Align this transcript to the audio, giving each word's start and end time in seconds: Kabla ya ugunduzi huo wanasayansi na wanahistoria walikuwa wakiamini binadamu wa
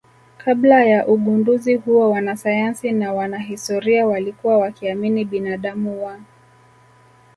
Kabla 0.37 0.83
ya 0.85 1.07
ugunduzi 1.07 1.75
huo 1.75 2.09
wanasayansi 2.09 2.91
na 2.91 3.13
wanahistoria 3.13 4.05
walikuwa 4.07 4.57
wakiamini 4.57 5.25
binadamu 5.25 6.05
wa 6.05 6.19